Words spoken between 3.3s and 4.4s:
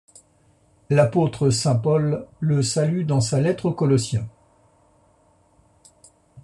Lettre aux Colossiens.